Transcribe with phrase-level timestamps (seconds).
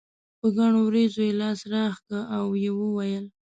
[0.39, 3.25] په ګڼو وريځو یې لاس راښکه او یې وویل.